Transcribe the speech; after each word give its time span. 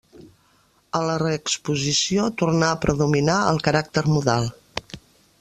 A 0.99 1.01
la 1.09 1.17
reexposició 1.23 2.25
torna 2.43 2.71
a 2.71 2.79
predominar 2.87 3.37
el 3.53 3.63
caràcter 3.69 4.07
modal. 4.17 4.51